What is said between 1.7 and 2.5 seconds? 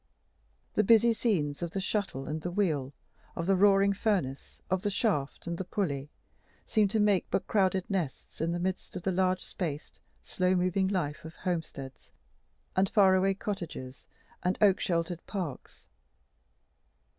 shuttle and the